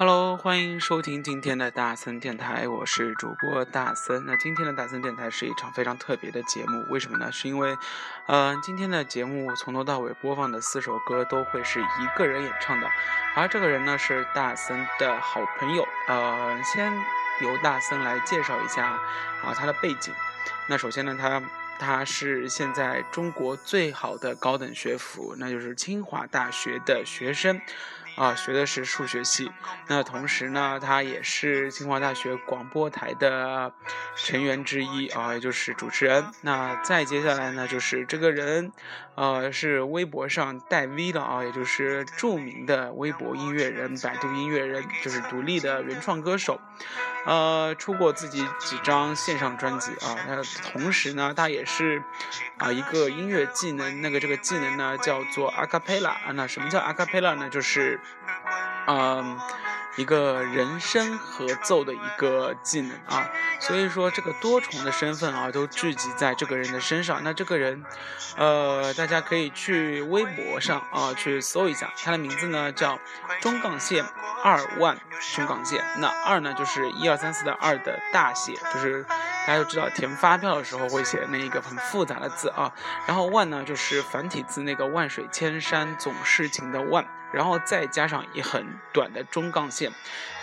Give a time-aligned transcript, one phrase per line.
[0.00, 4.24] Hello，欢迎收听今天的大森电台，我是主播大森。
[4.26, 7.32] 那今天的大森电台是一场非常特别的节目，为什么呢？
[7.32, 7.76] 是因为，
[8.28, 12.88] 嗯，今天的节目从头到尾播放的四首歌都会是一个人演唱的，
[13.34, 15.84] 而这个人呢是大森的好朋友。
[16.06, 16.92] 呃，先
[17.40, 18.86] 由大森来介绍一下
[19.42, 20.14] 啊他的背景。
[20.68, 21.42] 那首先呢，他
[21.76, 27.60] 他是现在中国最好的高等学府，那就是清华大学的学生。
[28.18, 29.50] 啊，学的是数学系。
[29.86, 33.72] 那同时呢，他也是清华大学广播台的
[34.16, 36.26] 成员之一啊，也就是主持人。
[36.40, 38.72] 那再接下来呢，就是这个人，
[39.14, 46.60] 呃，是微博上带 V 的啊，也就是著名的微博音乐人、百度音乐人，就是独立的原创歌手。
[47.24, 50.16] 呃，出过自己几张线上专辑啊。
[50.26, 52.02] 那同时呢，他也是
[52.56, 56.32] 啊一个音乐技能，那个这个技能呢叫做阿卡贝拉啊。
[56.32, 57.48] 那什么叫阿卡贝拉呢？
[57.50, 58.00] 就是
[58.86, 59.38] 嗯。
[59.96, 63.28] 一个人声合奏的一个技能啊，
[63.58, 67.20] 所以说这个多重的身份啊都聚集在这个人的身上。
[67.24, 67.82] 那这个人，
[68.36, 72.96] 呃，大家可以去微博上啊去搜一下，他的名字呢叫
[73.40, 74.04] 中港线
[74.44, 74.96] 二万
[75.34, 75.82] 中港线。
[75.96, 82.72] 那二呢就是一二三四的二的大写，就是大家都知道填发票的时候会写那一个很复杂的字啊。
[83.08, 87.04] 然后万呢就是繁体字那个万水千山总是情的万。
[87.32, 89.92] 然后再加上一很短的中杠线，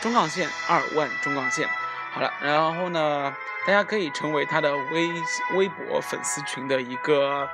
[0.02, 1.68] 中杠线二万中杠线，
[2.12, 3.34] 好了，然后呢，
[3.66, 5.10] 大家可以成为他的微
[5.56, 7.50] 微博粉丝群的一个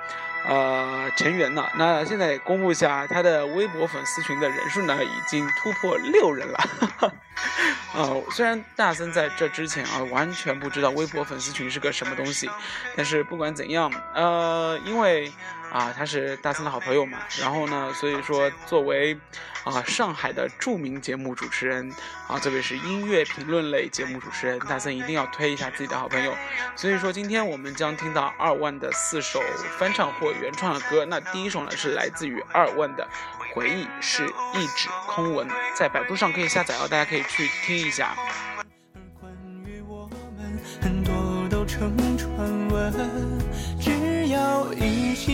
[0.48, 1.72] 呃成员了。
[1.76, 6.60] 那现在公布一下他的微博粉丝群的人数呢，已经突破六人了。
[7.94, 12.50] 呃，虽然大森在这之前啊完全不知道微博粉丝群是个什么东西，
[12.96, 15.32] 但是不管怎样，呃，因为。
[15.72, 19.18] 啊，他是大森的好朋友嘛，然后呢，所以说作为
[19.64, 21.90] 啊上海的著名节目主持人
[22.28, 26.36] 啊，特别是音乐评论类节目主持人，大森一定要推一下自己的好朋友。
[26.76, 29.42] 所以说，今天我们将听到二万的四首
[29.78, 31.06] 翻唱或原创的歌。
[31.06, 33.08] 那第一首呢是来自于二万的
[33.54, 35.48] 《回忆是一纸空文》，
[35.78, 38.16] 在百度上可以下载哦，大家可以去听一下。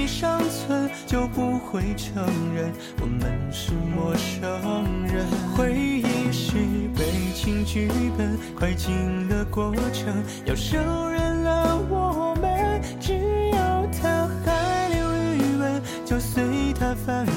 [0.09, 5.27] 尚存就不会承认我们是陌生人。
[5.55, 6.55] 回忆是
[6.97, 10.77] 悲情剧本，快进的过程要受
[11.09, 13.13] 人了我们，只
[13.51, 17.27] 要它还留余温，就随它翻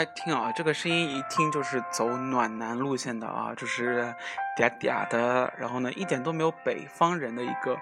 [0.00, 4.02] 大家听啊，这个声音一听就是走暖男路线的啊，就是
[4.56, 7.76] 嗲嗲的，然后呢，一点都没有北方人的一个。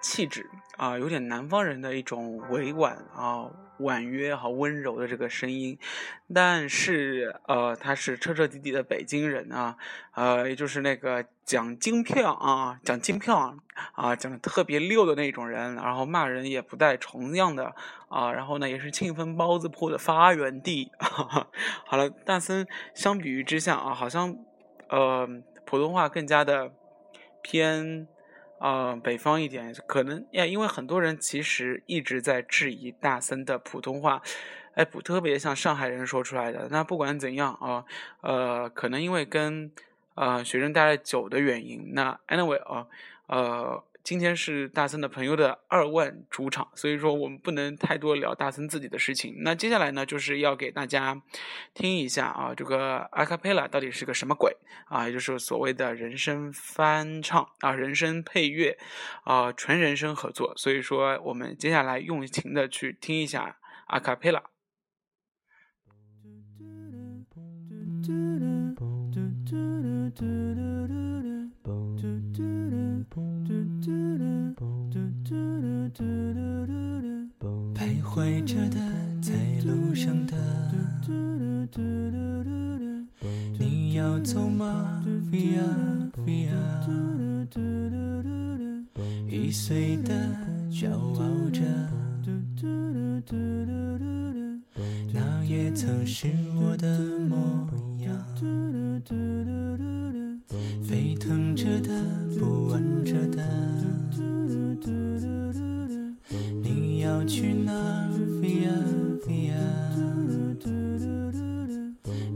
[0.00, 3.50] 气质啊，有点南方人的一种委婉啊、
[3.80, 5.78] 婉约和温柔的这个声音，
[6.34, 9.76] 但是呃，他是彻彻底底的北京人啊，
[10.14, 13.56] 呃，也就是那个讲京票啊、讲京票
[13.92, 17.74] 啊、讲的特别溜的那种人，然后骂人也不带重样的
[18.08, 20.90] 啊，然后呢，也是庆丰包子铺的发源地。
[21.86, 24.36] 好了，大森相比于之下啊，好像
[24.88, 25.28] 呃，
[25.64, 26.72] 普通话更加的
[27.42, 28.08] 偏。
[28.60, 34.22] 呃，北方一点可能呀，因为很多人其实一直在质疑大森的普通话，
[34.74, 36.68] 哎，不特别像上海人说出来的。
[36.70, 37.84] 那不管怎样啊，
[38.20, 39.70] 呃，可能因为跟
[40.14, 42.86] 呃学生待了久的原因，那 anyway 啊，
[43.26, 43.84] 呃。
[44.08, 49.34] 今天是大森的朋友的二万主场，所以说我们不能太多聊大森自己的事情。
[49.40, 51.20] 那接下来呢，就是要给大家
[51.74, 54.56] 听一下啊，这个阿卡贝拉到底是个什么鬼
[54.86, 55.06] 啊？
[55.06, 58.78] 也就是所谓的人声翻唱啊，人声配乐
[59.24, 60.54] 啊，纯人声合作。
[60.56, 63.58] 所以说，我们接下来用情的去听一下
[63.88, 64.42] 阿卡贝拉。
[78.18, 78.76] 徘徊着的，
[79.22, 79.32] 在
[79.64, 80.34] 路上的，
[83.56, 85.00] 你要走吗
[85.30, 85.62] ？Via
[86.26, 86.50] Via，
[89.28, 90.12] 易碎的，
[90.68, 91.62] 骄傲着，
[95.14, 96.26] 那也曾是
[96.56, 98.12] 我的模样。
[100.82, 101.90] 沸腾着的，
[102.36, 103.44] 不安着的，
[106.62, 107.72] 你要去哪
[108.42, 108.70] ？Via
[109.26, 109.54] Via，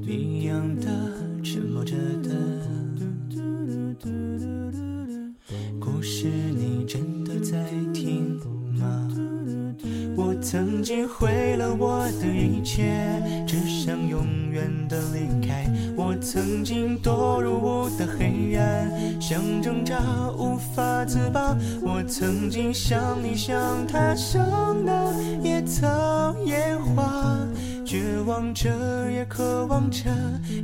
[0.01, 0.89] 一样的，
[1.43, 2.31] 沉默着的，
[5.79, 8.41] 故事你真的在听
[8.79, 9.09] 吗？
[10.17, 13.12] 我曾经毁了我的一切，
[14.93, 15.65] 的离开。
[15.97, 19.97] 我曾经堕入无的黑暗，想挣扎
[20.37, 21.57] 无法自拔。
[21.81, 24.45] 我曾经像你，像他，像
[24.85, 25.11] 那
[25.43, 27.39] 野草野花，
[27.93, 28.71] 绝望着，
[29.13, 30.09] 也渴望着，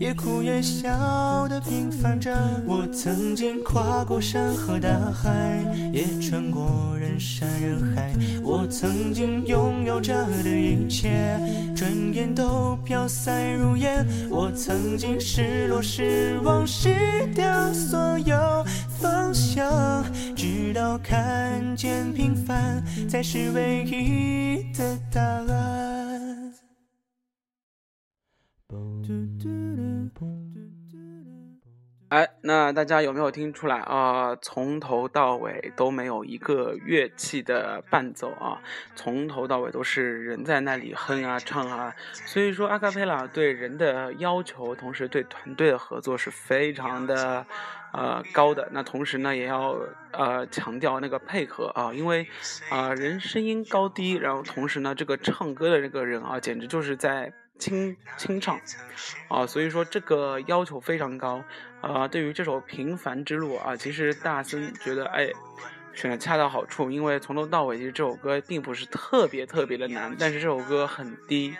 [0.01, 2.35] 也哭也笑的平凡着。
[2.67, 8.15] 我曾经跨过山和大海，也穿过人山人海。
[8.43, 11.39] 我曾经拥有着的一切，
[11.77, 14.07] 转眼都飘散如烟。
[14.31, 16.97] 我曾经失落、失望、失
[17.35, 18.65] 掉所有
[18.99, 20.03] 方向，
[20.35, 25.88] 直到看见平凡才是唯一的答案。
[32.09, 34.35] 哎，那大家有没有听出来啊？
[34.41, 38.63] 从头到尾都没有一个乐器的伴奏啊，
[38.97, 41.95] 从头到尾都是人在那里哼啊唱啊。
[42.15, 47.45] 所以说，阿卡贝拉对人的要求，同时对团队的合作是非常的
[47.93, 48.67] 呃高的。
[48.73, 49.77] 那同时呢，也要
[50.13, 52.27] 呃强调那个配合啊，因为
[52.71, 57.31] 啊人声音高低，然后同时呢，这个唱歌的这个人啊，简直就是在。
[57.59, 58.61] 清清唱，
[59.29, 61.43] 啊，所以说这个要求非常高，
[61.81, 65.31] 啊，对于这首《平凡之路》啊，其实大森觉得，哎。
[65.99, 71.56] 选的恰到好处，因为从头到尾其实这首歌并不是特别特别的难，但是这首歌很低，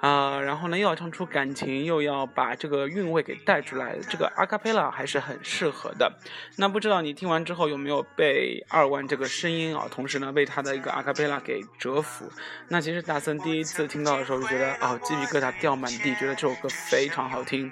[0.00, 6.10] 啊，然后呢又要唱出感情，又要把这个韵味给带出来，这个阿卡贝拉还是很适合的。
[6.56, 12.32] 那不知道你听完之后有没有被二万这个声音啊，同时呢被他的一个阿卡贝拉给折服？
[12.68, 17.70] 那其实大森第一次听到的时候就觉得啊鸡皮疙瘩掉满地，觉得这首歌非常好听，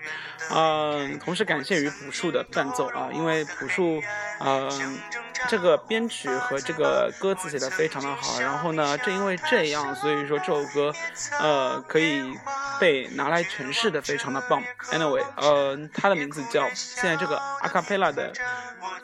[0.51, 4.03] 嗯，同时感谢于朴树的伴奏啊，因为朴树，
[4.41, 4.99] 嗯，
[5.49, 6.11] 这个编。
[6.11, 10.93] 曲和这个歌词写的非常的好，然后呢，正因为这样，所以说这首歌，
[11.39, 12.37] 呃，可以
[12.81, 14.61] 被拿来诠释的非常的棒。
[14.91, 18.33] Anyway，呃，它的名字叫现在这个阿卡贝拉的，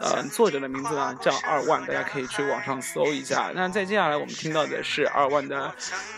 [0.00, 3.52] 呃，作者的名字呢叫二万，大家可以去网上搜一下。
[3.54, 5.72] 那再接下来我们听到的是二万的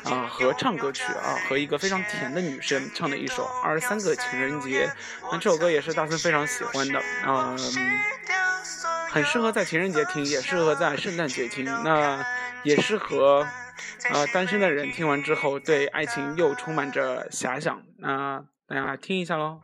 [0.04, 4.86] 啊合唱歌曲啊，和一个非常甜的女生唱的一首《二十三个情人节》。
[5.30, 7.58] 那这首歌也是大森非常喜欢的，嗯。
[9.10, 12.24] 很适合在情人节听，也适合在圣诞节听，那
[12.62, 13.46] 也适合，
[14.12, 17.82] 呃，单身的人听完之后对爱情又充满着遐想。
[17.98, 19.60] 那大家来听一下喽。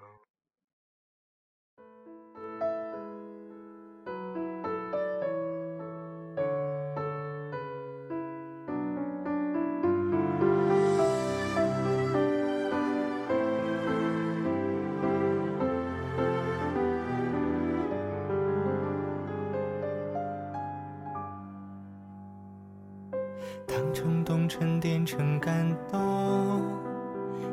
[24.57, 26.63] 沉淀成感动，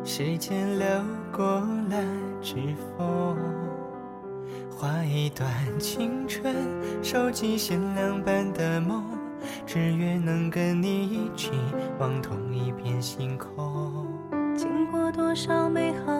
[0.04, 0.88] 时间流
[1.36, 1.44] 过
[1.90, 1.98] 了
[2.44, 2.58] 指
[2.96, 3.36] 缝？
[4.70, 6.54] 画一段青春，
[7.02, 9.04] 收集限量版的梦，
[9.66, 11.50] 只愿能跟你一起
[11.98, 14.06] 望同一片星空。
[14.56, 16.11] 经过多少美好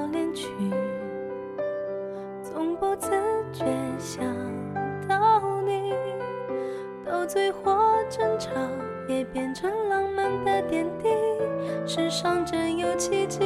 [12.22, 13.40] 上真有奇迹，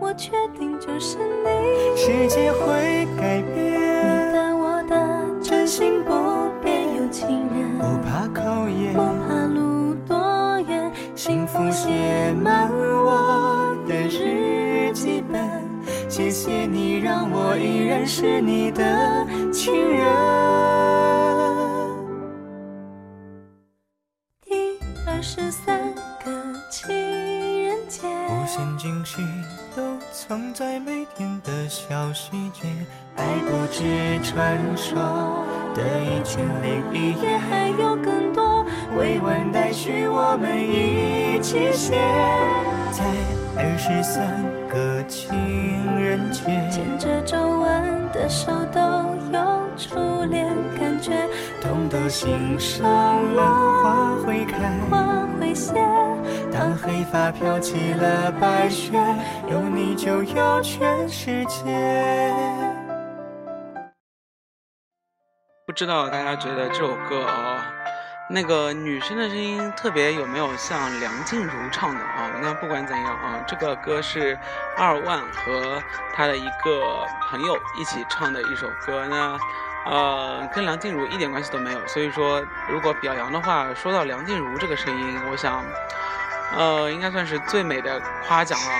[0.00, 1.96] 我确定就是你。
[1.96, 6.10] 世界会改变，你的我的真心不
[6.60, 15.40] 变，有情人不怕考验，不怕路多远，幸福写满我的日记本。
[16.08, 20.04] 谢谢你让我依然是你的情人。
[25.22, 25.50] 线
[28.84, 29.22] 惊喜
[29.74, 32.68] 都藏在每天的小细节，
[33.16, 33.82] 爱不止
[34.22, 35.42] 传说
[35.74, 38.62] 的一千零一夜，还有更多
[38.98, 41.92] 未完待续，我们一起写。
[42.92, 43.06] 在
[43.56, 45.34] 二十三个情
[45.98, 48.80] 人节，牵着皱纹的手都
[49.32, 50.46] 有初恋
[50.78, 51.26] 感觉，
[51.62, 52.84] 懂得欣赏
[53.34, 54.58] 了花会开，
[54.90, 55.72] 花会谢。
[56.64, 58.98] 当黑发飘起了白雪，
[59.50, 61.62] 有你就有全世界。
[65.66, 67.66] 不知道大家觉得这首歌啊，
[68.30, 72.30] 那个女生的声音特别有没有像梁静茹唱的啊？
[72.40, 74.38] 那不管怎样啊，这个歌是
[74.78, 75.82] 二万和
[76.14, 79.38] 他的一个朋友一起唱的一首歌呢，
[79.84, 81.86] 呃，跟梁静茹一点关系都没有。
[81.86, 85.62] 所以说，如果表扬的话，说到梁静茹这个声音，我想。
[86.56, 88.70] 呃，应该算是最美的夸奖了啊！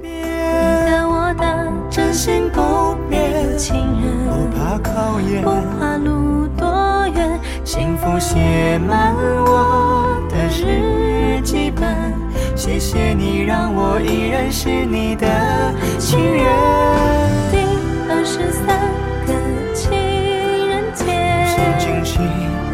[0.00, 12.14] 你的我的真心不变，情人不怕考验，不怕路多远，幸福写满我的日记本。
[12.56, 15.26] 谢谢你让我依然是你的
[15.98, 16.44] 情人。
[17.52, 17.58] 第
[18.08, 18.66] 二十三
[19.26, 19.32] 个
[19.74, 19.90] 情
[20.68, 21.04] 人节，
[21.78, 22.18] 惊喜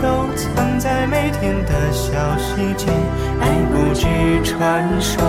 [0.00, 2.86] 都藏在每天的小细节。
[3.72, 4.06] 不止
[4.42, 5.22] 传说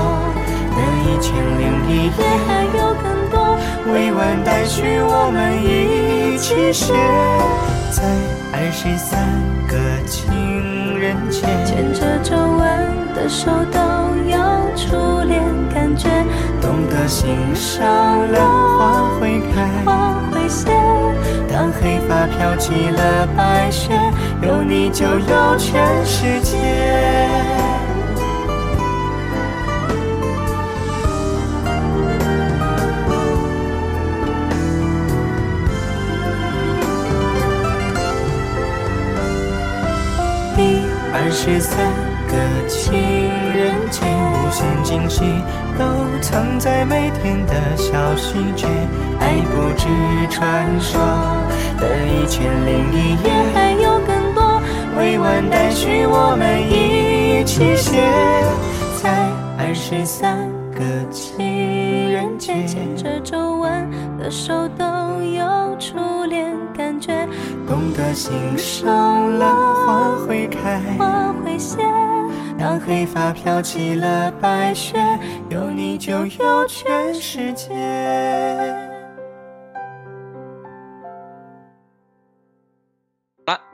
[0.76, 3.58] 那一千零一夜，还有更多
[3.92, 6.94] 未完待续，我们一起写。
[7.92, 8.04] 在
[8.52, 9.20] 二十三
[9.68, 9.74] 个
[10.06, 12.64] 情人节，牵着皱纹
[13.16, 13.80] 的手都
[14.30, 14.36] 有
[14.76, 15.42] 初恋
[15.74, 16.10] 感觉，
[16.62, 18.38] 懂得欣赏了
[18.78, 20.70] 花会开，花会谢。
[21.48, 23.94] 当黑发飘起了白雪，
[24.42, 26.58] 有你就有全世界。
[41.38, 41.78] 十三
[42.30, 42.94] 个情
[43.54, 45.22] 人节，无限惊喜
[45.78, 45.86] 都
[46.22, 48.66] 藏在每天的小细节。
[49.20, 49.86] 爱不止
[50.30, 50.98] 传说
[51.78, 54.62] 的一千零一夜，还有更多
[54.98, 58.02] 未完待续，我们一起写。
[59.04, 60.80] 在二十三个
[61.12, 61.38] 情
[62.12, 64.86] 人节，牵着皱纹的手都
[65.22, 66.56] 有初恋，
[67.68, 69.46] 懂得欣赏了
[69.86, 70.80] 花会开。
[70.98, 71.78] 花会谢
[72.58, 74.98] 当黑发飘起了白雪，
[75.50, 78.85] 有你就有全世界。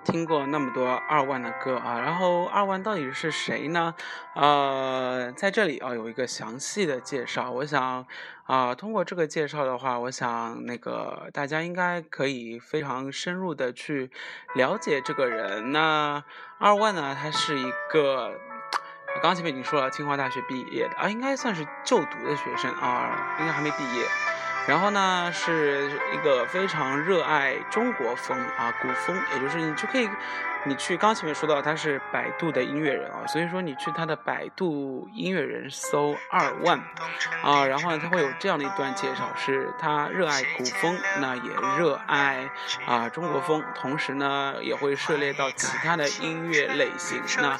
[0.04, 3.94] 听过那么多二万的歌啊，然后二万到底是谁呢？
[4.36, 7.52] 呃，在这里啊有一个详细的介绍。
[7.52, 8.06] 我想
[8.46, 14.10] 啊，通过这个介绍的话，我想那个大家应该可以非常深入的去
[14.56, 15.72] 了解这个人。
[15.72, 16.24] 那
[16.58, 18.32] 二万呢，他是一个。
[19.14, 24.06] 我刚前面已经说了，清华大学毕业的啊，应该算是就读的学生啊，应该还没毕业。
[24.68, 30.10] 然后呢，是一个非常热爱中国风啊，古风，也就是你就可以。
[30.64, 36.80] 你去刚前面说到他是百度的音乐人啊，所以说你去他的百度音乐人搜二万
[37.42, 41.42] 啊，然后呢他会有这样的一段介绍，是他热爱古风，那也
[41.80, 42.48] 热爱
[42.86, 47.58] 啊中国风，同时呢也会涉猎到其他的音乐类型，那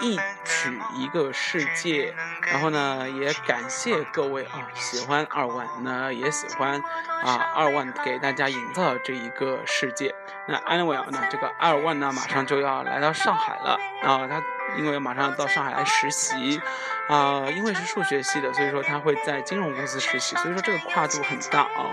[0.00, 6.82] 一曲一个世界，然后呢也感谢各位啊喜欢二万，那也喜欢
[7.22, 10.14] 啊二万给大家营造这一个世界，
[10.46, 12.12] 那 anyway 啊，那这个二万呢。
[12.18, 14.26] 马上就要来到上海了啊！
[14.26, 14.42] 他
[14.76, 16.60] 因为马上要到上海来实习
[17.08, 21.90] 啊，因为是数学系的，所以说他会在金融公司实习，所以说这个跨度很大啊。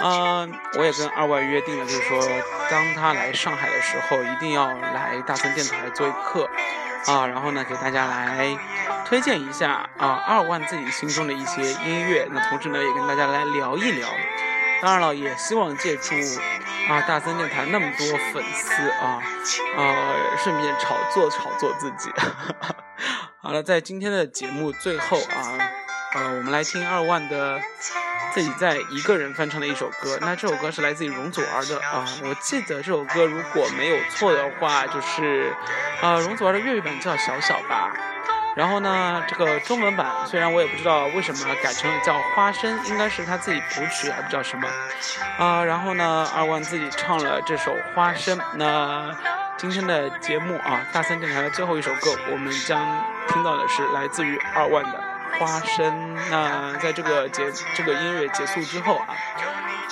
[0.00, 2.20] 嗯，我也跟二万约定了，就是说
[2.70, 6.48] 当他来上海的时候，一定要来大森电台做一课
[7.06, 8.56] 啊，然后呢给大家来
[9.04, 14.08] 推荐一下啊二万自己心中的一些音乐，那同时呢也跟大家来聊一聊。
[14.80, 16.14] 当然了，也希望借助
[16.88, 19.22] 啊大森电台那么多粉丝啊，
[19.76, 22.10] 呃，顺便炒作炒作自己。
[23.40, 25.58] 好了，在今天的节目最后啊，
[26.14, 27.60] 呃，我们来听二万的
[28.32, 30.18] 自己在一个人翻唱的一首歌。
[30.20, 35.54] 那这首歌是来自于容祖儿的啊，我记得这首歌如果没有错的话，就是
[36.00, 37.92] 啊容祖儿的粤语版叫《小小》吧。
[38.54, 44.68] 然后呢，这个中文版虽然我也不知道为什么改成了叫花生，应该是他自己谱曲还不知道什么，
[45.38, 48.38] 啊，然后呢，二万自己唱了这首花生。
[48.54, 49.10] 那
[49.56, 55.02] 今天的节目啊，大三电台的最后一首歌，我们将听到的是来自于二万的
[55.38, 56.14] 花生。
[56.30, 59.16] 那在这个结这个音乐结束之后啊，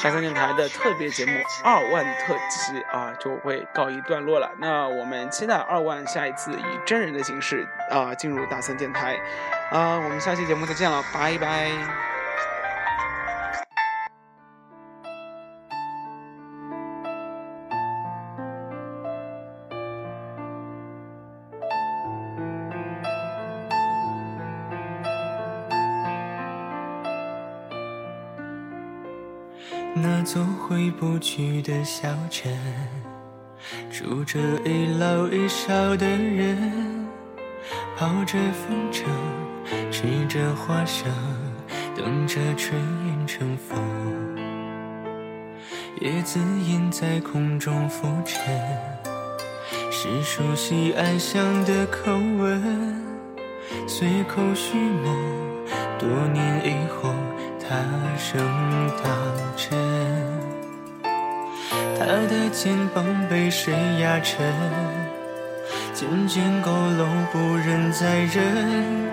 [0.02, 4.50] 大三电台的特别节目二万特辑啊就会告一段落了。
[4.58, 9.16] 那我们期待二万下一次以真人的形式啊进入大三电台。
[9.70, 12.09] 啊，我们下期节目再见了，拜拜。
[30.02, 32.50] 那座回不去的小镇，
[33.90, 37.06] 住着一老一少的人，
[37.98, 39.04] 泡着风筝，
[39.90, 41.12] 吃着花生，
[41.94, 42.72] 等着炊
[43.06, 43.78] 烟成风。
[46.00, 48.56] 叶子印在空中浮沉，
[49.90, 53.04] 是熟悉安详的口吻，
[53.86, 55.14] 随口许诺，
[55.98, 57.12] 多年以后。
[57.70, 57.76] 他
[58.18, 58.36] 声
[59.00, 59.12] 当
[59.56, 59.78] 真，
[61.96, 64.44] 他的肩膀被谁压沉？
[65.94, 66.66] 渐渐佝
[66.98, 69.08] 偻不忍再忍，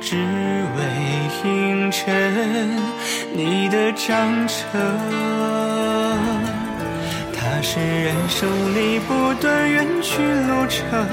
[0.00, 2.76] 只为映衬
[3.32, 4.58] 你的长成。
[7.32, 11.06] 他是人生里不断远去路程，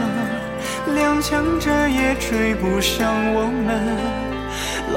[0.96, 4.27] 踉跄着也追不上我们。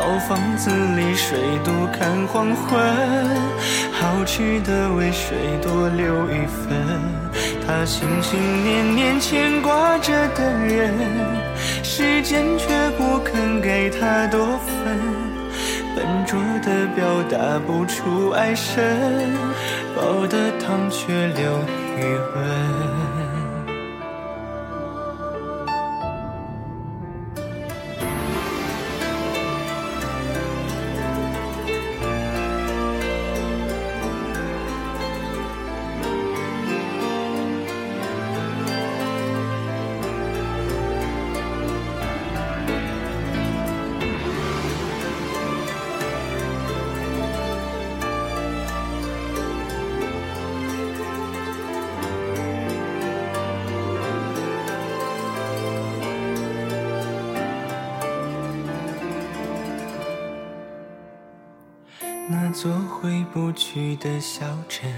[0.01, 2.81] 老房子里谁独看黄昏，
[3.93, 6.73] 好吃的为谁多留一份？
[7.67, 10.95] 他心心念念牵挂着的人，
[11.83, 14.99] 时间却不肯给他多分，
[15.95, 19.37] 笨拙的表达不出爱深，
[19.95, 21.59] 煲的汤却留
[21.99, 22.05] 余
[22.35, 23.00] 温。
[62.63, 64.93] 座回不去的小镇，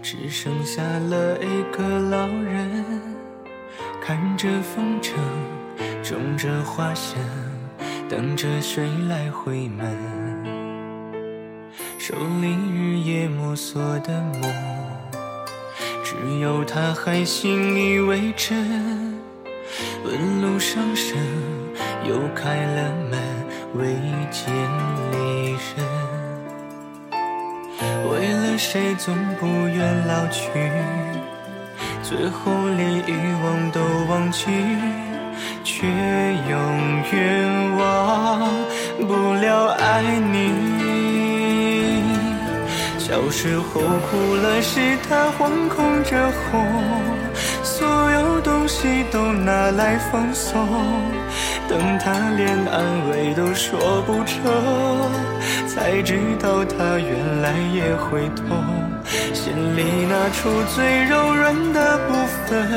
[0.00, 2.84] 只剩下了一个老人，
[4.00, 5.14] 看着风筝，
[6.00, 7.18] 种着花生，
[8.08, 9.84] 等着谁来回门。
[11.98, 14.42] 手里日夜摸索的梦，
[16.04, 19.18] 只有他还信以为真。
[20.04, 21.18] 问路上声，
[22.08, 23.18] 又开了门，
[23.74, 23.96] 未
[24.30, 24.54] 见
[25.10, 25.37] 离
[28.58, 30.50] 谁总不愿老去，
[32.02, 33.12] 最后连遗
[33.44, 34.46] 忘都忘记，
[35.62, 38.50] 却永远忘
[39.06, 40.50] 不了爱你。
[42.98, 47.27] 小时候哭了时，他惶恐着哄。
[49.10, 50.66] 都拿来放松，
[51.68, 54.42] 等他连安慰都说不成，
[55.66, 58.44] 才知道他原来也会痛。
[59.32, 62.14] 心里那处最柔软的部
[62.46, 62.68] 分，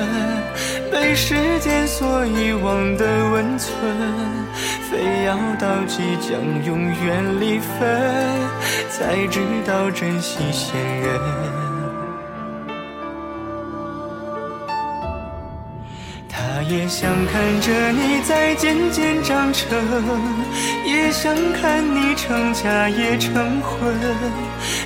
[0.91, 3.73] 被时间所遗忘的温存，
[4.89, 8.01] 非要到即将永远离分，
[8.89, 11.60] 才知道珍惜现人。
[16.71, 19.69] 也想看着你在渐渐长成，
[20.85, 23.93] 也想看你成家也成婚，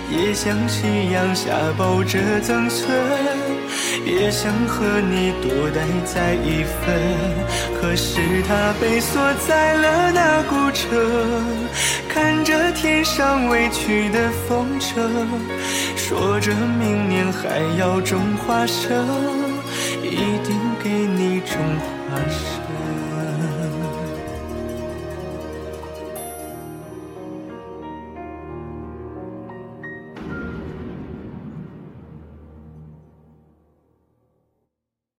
[0.09, 2.89] 也想夕阳下抱着曾孙，
[4.03, 6.99] 也想和你多待在一分。
[7.79, 10.89] 可是他被锁在了那古城，
[12.09, 14.99] 看着天上未去的风筝，
[15.95, 19.05] 说着明年还要种花生。
[20.03, 21.57] 一定给你种
[22.07, 22.64] 花生。